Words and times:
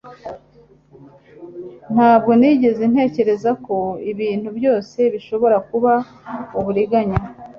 ntabwo 1.93 2.31
nigeze 2.39 2.83
ntekereza 2.91 3.51
ko 3.65 3.75
ibintu 4.11 4.49
byose 4.57 4.99
bishobora 5.13 5.57
kuba 5.69 5.93
uburiganya 6.59 7.19